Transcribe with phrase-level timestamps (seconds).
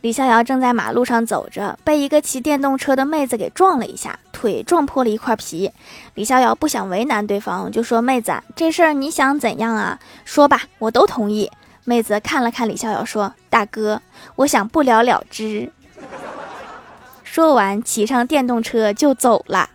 [0.00, 5.72] 李逍遥正在马路上走着被一个骑电动车的妹子给撞了一下腿撞破了一块皮。
[6.14, 9.98] 李逍遥不想为难对方就说妹子这事儿你想怎样啊？
[10.24, 11.50] 说吧我都同意。
[11.84, 14.00] 妹子看了看李逍遥说大哥
[14.36, 15.72] 我想不了了之。
[17.24, 19.68] 说完骑上电动车就走了。